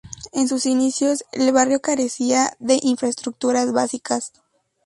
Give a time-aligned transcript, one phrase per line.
[0.31, 4.31] En sus inicios, el barrio carecía de infraestructuras básicas.